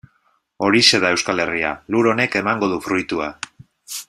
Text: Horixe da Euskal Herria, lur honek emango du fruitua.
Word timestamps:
Horixe 0.67 0.99
da 1.03 1.11
Euskal 1.17 1.43
Herria, 1.45 1.75
lur 1.97 2.09
honek 2.13 2.39
emango 2.43 2.71
du 2.75 2.81
fruitua. 2.87 3.33